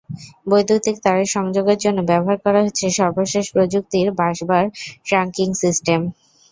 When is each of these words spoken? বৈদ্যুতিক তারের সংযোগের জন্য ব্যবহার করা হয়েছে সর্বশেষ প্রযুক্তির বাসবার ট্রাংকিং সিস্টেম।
বৈদ্যুতিক 0.47 0.95
তারের 1.05 1.27
সংযোগের 1.35 1.77
জন্য 1.79 1.99
ব্যবহার 2.09 2.37
করা 2.45 2.59
হয়েছে 2.61 2.85
সর্বশেষ 2.99 3.45
প্রযুক্তির 3.55 4.07
বাসবার 4.19 4.63
ট্রাংকিং 5.07 5.47
সিস্টেম। 5.61 5.99